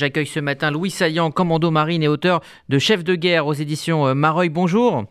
[0.00, 4.06] J'accueille ce matin Louis Saillant, commando marine et auteur de Chef de guerre aux éditions
[4.06, 4.48] euh, Mareuil.
[4.48, 5.06] Bonjour.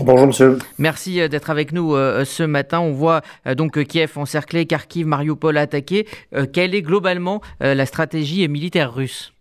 [0.00, 0.58] Bonjour monsieur.
[0.80, 2.80] Merci euh, d'être avec nous euh, ce matin.
[2.80, 3.20] On voit
[3.54, 6.08] donc Kiev encerclé, Kharkiv, Mariupol attaqué.
[6.52, 9.32] Quelle est globalement la stratégie militaire russe?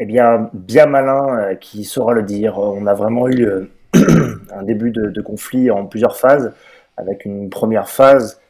[0.00, 2.58] Eh bien, bien malin qui saura le dire.
[2.58, 3.46] On a vraiment eu
[3.94, 6.52] un début de, de, conflit en plusieurs phases,
[6.96, 8.40] avec une première phase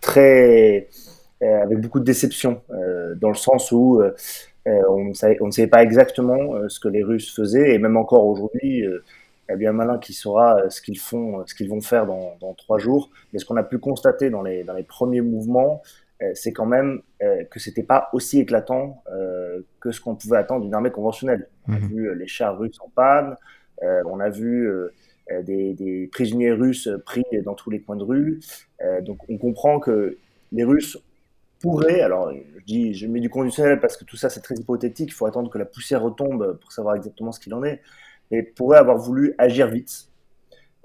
[0.00, 0.88] très
[1.40, 4.12] avec beaucoup de déception, euh, dans le sens où euh,
[4.66, 7.96] on ne, savait, on, ne savait, pas exactement ce que les Russes faisaient, et même
[7.96, 9.00] encore aujourd'hui, il
[9.48, 12.54] y a bien malin qui saura ce qu'ils font, ce qu'ils vont faire dans, dans,
[12.54, 13.10] trois jours.
[13.32, 15.82] Mais ce qu'on a pu constater dans les, dans les premiers mouvements,
[16.34, 19.02] c'est quand même que c'était pas aussi éclatant
[19.80, 21.48] que ce qu'on pouvait attendre d'une armée conventionnelle.
[21.66, 21.88] On a mhm.
[21.88, 23.36] vu les chars russes en panne,
[23.80, 24.70] on a vu
[25.44, 28.40] des, des, prisonniers russes pris dans tous les coins de rue.
[29.00, 30.18] donc on comprend que
[30.52, 30.98] les Russes
[31.60, 35.10] pourrait, alors je dis, je mets du conditionnel parce que tout ça c'est très hypothétique,
[35.10, 37.80] il faut attendre que la poussière retombe pour savoir exactement ce qu'il en est,
[38.30, 40.08] mais pourrait avoir voulu agir vite,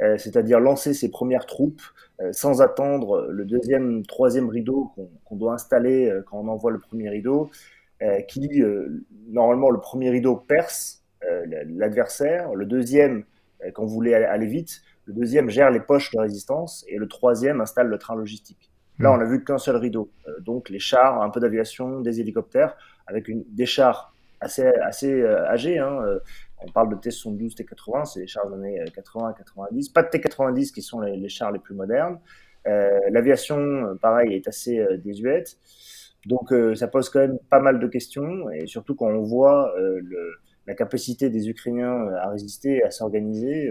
[0.01, 1.81] euh, c'est-à-dire lancer ses premières troupes
[2.21, 4.91] euh, sans attendre le deuxième, troisième rideau
[5.25, 7.49] qu'on doit installer euh, quand on envoie le premier rideau,
[8.27, 8.61] qui
[9.29, 11.05] normalement le premier rideau perce
[11.69, 13.23] l'adversaire, le deuxième,
[13.73, 17.61] quand vous voulez aller vite, le deuxième gère les poches de résistance et le troisième
[17.61, 18.72] installe le train logistique.
[18.99, 20.11] Là, on a vu qu'un seul rideau.
[20.27, 22.75] Euh, donc, les chars, un peu d'aviation, des hélicoptères,
[23.07, 25.79] avec une, des chars assez, assez euh, âgés.
[25.79, 26.19] Hein, euh,
[26.59, 29.89] on parle de T-72, T-80, c'est les chars des années 80 90.
[29.89, 32.19] Pas de T-90 qui sont les, chars les plus modernes.
[32.65, 35.57] L'aviation, pareil, est assez désuète.
[36.25, 38.49] Donc, ça pose quand même pas mal de questions.
[38.51, 43.69] Et surtout quand on voit le, la capacité des Ukrainiens à résister, à s'organiser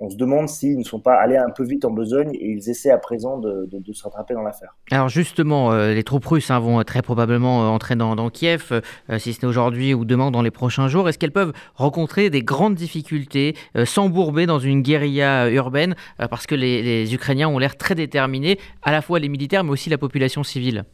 [0.00, 2.70] on se demande s'ils ne sont pas allés un peu vite en besogne et ils
[2.70, 4.76] essaient à présent de, se rattraper dans l'affaire.
[4.90, 9.18] Alors justement, euh, les troupes russes hein, vont très probablement euh, entrer dans, Kiev, euh,
[9.18, 11.08] si ce n'est aujourd'hui ou demain dans les prochains jours.
[11.08, 15.96] Est-ce qu'elles peuvent rencontrer des grandes difficultés, s'embourber dans une guérilla urbaine,
[16.30, 19.70] parce que les, les Ukrainiens ont l'air très déterminés, à la fois les militaires mais
[19.70, 20.84] aussi la population civile?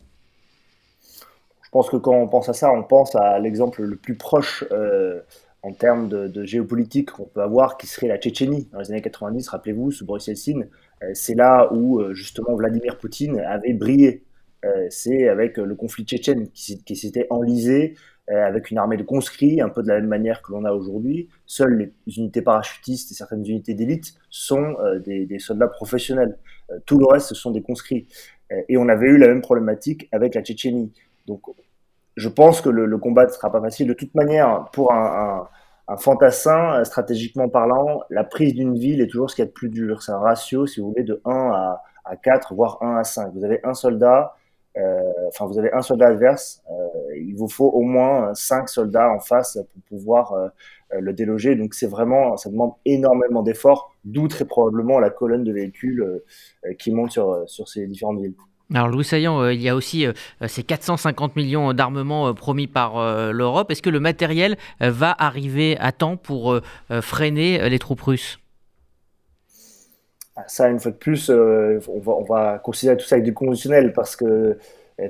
[1.62, 4.64] Je pense que quand on pense à ça, on pense à l'exemple le plus proche
[5.64, 8.68] en termes de, géopolitique qu'on peut avoir, qui serait la Tchétchénie.
[8.70, 10.60] Dans les années 90, rappelez-vous, sous Boris Yeltsin,
[11.02, 14.24] euh, c'est là où euh, justement Vladimir Poutine avait brillé.
[14.66, 17.96] Euh, c'est avec le conflit tchétchène qui, s'était enlisé
[18.28, 21.28] avec une armée de conscrits, un peu de la même manière que l'on a aujourd'hui.
[21.44, 26.38] Seules les unités parachutistes et certaines unités d'élite sont des, soldats professionnels.
[26.86, 28.08] tout le reste, ce sont des conscrits.
[28.70, 30.90] et on avait eu la même problématique avec la Tchétchénie.
[31.26, 31.42] Donc
[32.16, 33.88] je pense que le, combat ne sera pas facile.
[33.88, 35.48] De toute manière, pour un,
[35.98, 39.68] fantassin, stratégiquement parlant, la prise d'une ville est toujours ce qu'il y a de plus
[39.68, 40.02] dur.
[40.02, 41.30] C'est un ratio, si vous voulez, de 1
[42.04, 43.32] à, 4, voire 1 à 5.
[43.34, 44.34] Vous avez un soldat,
[44.78, 49.10] euh, enfin, vous avez un soldat adverse, euh, il vous faut au moins 5 soldats
[49.10, 50.48] en face pour pouvoir euh,
[51.00, 51.54] le déloger.
[51.56, 56.22] Donc, c'est vraiment, ça demande énormément d'efforts, d'où très probablement la colonne de véhicules
[56.78, 58.34] qui monte sur, sur ces différentes villes.
[58.72, 60.12] Alors Louis Saillant, euh, il y a aussi euh,
[60.46, 62.94] ces 450 millions d'armements euh, promis par
[63.32, 63.70] l'Europe.
[63.70, 66.58] Est-ce que le matériel va arriver à temps pour
[67.02, 68.38] freiner les troupes russes?
[70.36, 74.16] Ah, Ça, une fois de plus, on va, considérer tout ça avec du conditionnel parce
[74.16, 74.58] que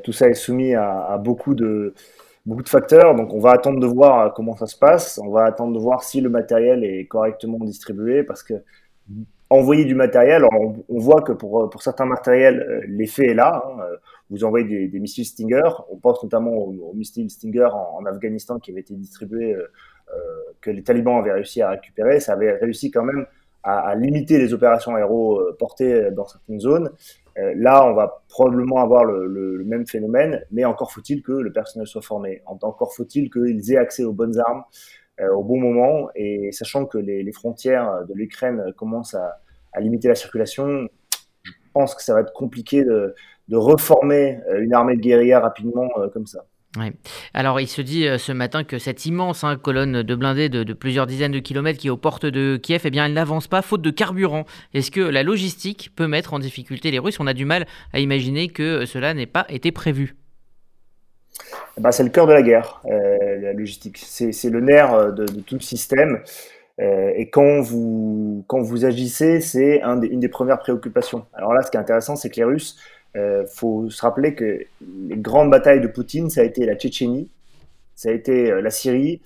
[0.02, 1.94] tout ça est soumis à, beaucoup, de,
[2.46, 3.14] beaucoup de facteurs.
[3.14, 5.20] Donc on va attendre de voir comment ça se passe.
[5.22, 8.54] On va attendre de voir si le matériel est correctement distribué parce que
[9.54, 10.44] envoyer du matériel.
[10.52, 13.62] on, voit que pour, certains matériels, euh, l'effet est là.
[13.66, 13.82] Hein.
[14.30, 15.68] Vous envoyez des, missiles Stinger.
[15.90, 19.70] On pense notamment aux, missiles Stinger en, Afghanistan qui avaient été distribués, euh,
[20.12, 20.18] euh,
[20.60, 22.20] que les talibans avaient réussi à récupérer.
[22.20, 23.26] Ça avait réussi quand même
[23.62, 26.90] à, limiter les opérations aéroportées dans certaines zones.
[27.36, 32.02] là, on va probablement avoir le, même phénomène, mais encore faut-il que le personnel soit
[32.02, 32.42] formé.
[32.44, 34.64] Encore faut-il qu'ils aient accès aux bonnes armes.
[35.34, 39.40] au bon moment et sachant que les frontières de l'Ukraine commencent à,
[39.74, 40.88] à limiter la circulation.
[41.42, 43.14] Je pense que ça va être compliqué de,
[43.52, 46.44] reformer euh, une armée de guérilla rapidement euh, comme ça.
[47.34, 50.72] Alors il se dit euh, ce matin que cette immense hein, colonne de blindés de,
[50.72, 53.62] plusieurs dizaines de kilomètres qui est aux portes de Kiev, eh bien elle n'avance pas
[53.62, 54.44] faute de carburant.
[54.72, 57.20] Est-ce que la logistique peut mettre en difficulté les Russes?
[57.20, 60.16] On a du mal à imaginer que cela n'ait pas été prévu.
[61.78, 63.98] Ben, c'est le cœur de la guerre, la logistique.
[63.98, 66.20] C'est le nerf de, de, tout le système.
[66.80, 71.26] Euh, et quand vous, quand vous agissez, c'est un une des premières préoccupations.
[71.32, 72.76] Alors là, ce qui est intéressant, c'est que les Russes,
[73.16, 74.60] euh, faut se rappeler que
[75.08, 77.30] les grandes batailles de Poutine, ça a été la Tchétchénie,
[77.94, 79.20] ça a été euh, la Syrie,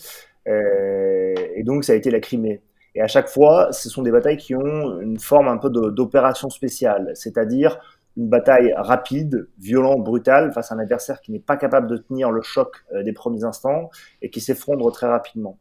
[0.46, 2.62] et donc ça a été la Crimée.
[2.94, 6.48] Et à chaque fois, ce sont des batailles qui ont une forme un peu d'opération
[6.48, 7.78] spéciale, c'est-à-dire
[8.16, 12.30] une bataille rapide, violente, brutale face à un adversaire qui n'est pas capable de tenir
[12.30, 13.90] le choc des premiers instants
[14.22, 15.58] et qui s'effondre très rapidement.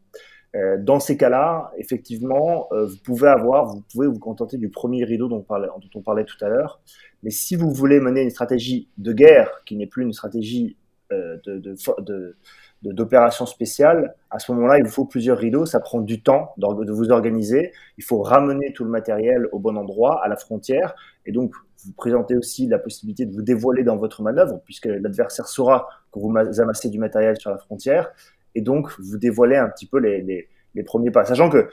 [0.53, 5.45] Dans ces cas-là, effectivement, vous pouvez avoir, vous pouvez vous contenter du premier rideau dont
[5.49, 6.81] on parlait, tout à l'heure.
[7.23, 10.77] Mais si vous voulez mener une stratégie de guerre qui n'est plus une stratégie
[11.11, 12.35] de, de,
[12.81, 15.65] d'opérations spéciales, à ce moment-là, il vous faut plusieurs rideaux.
[15.65, 17.71] Ça prend du temps de vous organiser.
[17.97, 20.95] Il faut ramener tout le matériel au bon endroit, à la frontière.
[21.25, 21.53] Et donc,
[21.85, 26.19] vous présentez aussi la possibilité de vous dévoiler dans votre manœuvre, puisque l'adversaire saura que
[26.19, 28.11] vous amassez du matériel sur la frontière.
[28.57, 30.48] Et donc, vous dévoilez un petit peu les,
[30.83, 31.24] premiers pas.
[31.25, 31.69] Sachant que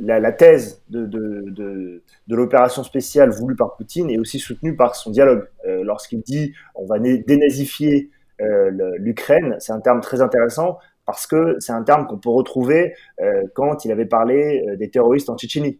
[0.00, 5.46] la, thèse de, l'opération spéciale voulue par Poutine est aussi soutenue par son dialogue.
[5.66, 8.10] Euh, Lorsqu'il dit on va dénazifier
[8.40, 12.94] euh, l'Ukraine, c'est un terme très intéressant parce que c'est un terme qu'on peut retrouver
[13.20, 15.78] euh, quand il avait parlé des terroristes en Tchétchénie.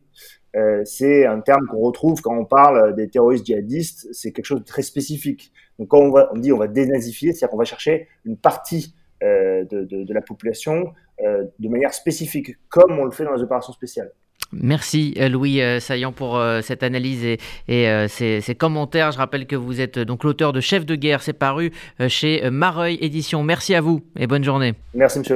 [0.84, 4.64] c'est un terme qu'on retrouve quand on parle des terroristes djihadistes, c'est quelque chose de
[4.64, 5.52] très spécifique.
[5.80, 8.94] Donc quand on, va, on dit on va dénazifier, c'est-à-dire qu'on va chercher une partie
[9.24, 13.72] de, de, de, la population de manière spécifique, comme on le fait dans les opérations
[13.72, 14.12] spéciales.
[14.60, 19.12] Merci euh, Louis euh, Saillant pour euh, cette analyse et, ces, commentaires.
[19.12, 21.72] Je rappelle que vous êtes donc l'auteur de Chef de guerre, c'est paru
[22.08, 23.42] chez Mareuil Édition.
[23.42, 24.74] Merci à vous et bonne journée.
[24.94, 25.32] Merci monsieur.